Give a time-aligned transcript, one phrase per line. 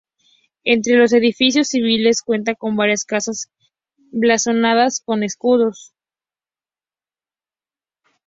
[0.63, 3.51] Entre los edificios civiles cuenta con varias casas
[4.11, 5.93] blasonadas con escudos.